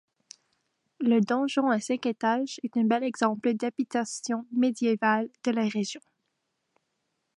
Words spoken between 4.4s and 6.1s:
médiévale de la région.